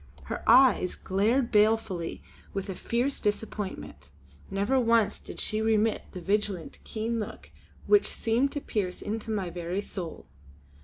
[0.23, 2.23] Her eyes glared balefully
[2.55, 4.09] with a fierce disappointment;
[4.49, 7.51] never once did she remit the vigilant, keen look
[7.85, 10.25] which seemed to pierce into my very soul.